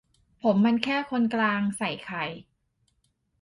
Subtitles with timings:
[0.41, 2.25] "ผมมันแค่คนกลาง" ใส่ไข่